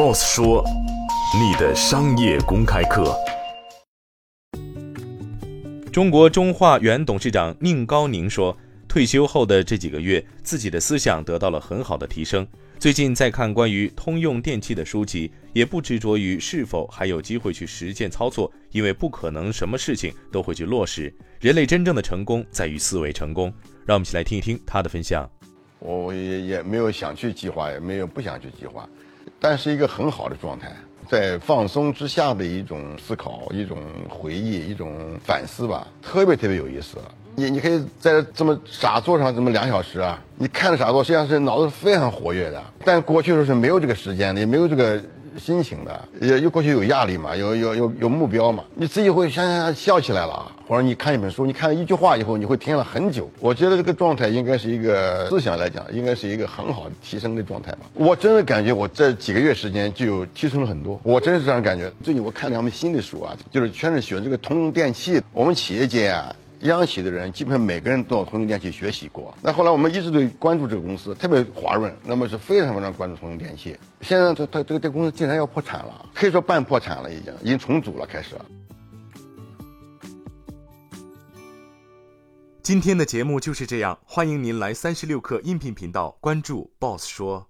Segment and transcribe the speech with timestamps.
[0.00, 0.64] ，Boss 说，
[1.38, 3.14] 你的商业公开课。
[5.92, 8.56] 中国中化原董事长宁高宁说，
[8.88, 12.48] 退休后的这几个月，自己的思想得到了很好的提升。
[12.78, 21.14] 最近在看关于通用电器的书籍，也不执着于是否还有机会去实践操作，因为不可能什么事情都会去落实。
[21.40, 23.52] 人类真正的成功在于思维成功。
[23.84, 25.28] 让我们一起来听一听他的分享。
[25.78, 28.88] 我也也没有想去计划，也没有不想去计划，
[29.40, 30.70] 但是一个很好的状态，
[31.08, 36.98] 在放松之下的一种思考、一种回忆、一种反思吧，特别特别有意思。
[37.36, 42.62] 你你可以在这么傻坐上这么两小时啊，你看着傻坐，实际上是脑子非常活跃的。
[42.84, 45.00] 但过去的时候是没有这个时间的，也没有这个
[45.38, 50.50] 心情的，也又过去有压力嘛，有有有有目标嘛，你自己会想想笑起来了。
[50.66, 53.28] 或者你看一本书，你看了一句话以后，你会听了很久。
[53.40, 57.78] 我觉得这个状态应该是一个思想来讲，应该是一个很好的提升的状态吧。
[57.94, 61.92] 我真的感觉我这几个月时间就有提升了很多，我真是这样感觉。
[62.04, 65.20] 最近我看两本新的书啊，就是全是学这个通用电气。
[65.32, 66.32] 我们企业界啊。
[66.60, 69.34] 央企的人基本上每个人都要通用电器学习过。
[69.42, 73.76] 那后来我们一直都关注这个公司，特别华润，那么是非常非常关注通用电器。
[74.02, 78.34] 现在它它这个这公司竟然要破产了，可以说半破产了，已经已经重组了，开始。
[82.62, 87.49] 今天的节目就是这样，欢迎您来三十六课音频频道关注 Boss 说。